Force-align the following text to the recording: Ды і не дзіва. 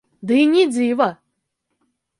Ды 0.29 0.39
і 0.45 0.47
не 0.53 0.63
дзіва. 0.73 1.09